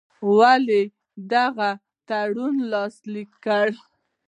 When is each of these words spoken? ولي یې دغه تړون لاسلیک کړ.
ولي 0.37 0.81
یې 0.87 0.91
دغه 1.33 1.69
تړون 2.07 2.55
لاسلیک 2.71 3.31
کړ. 3.45 3.67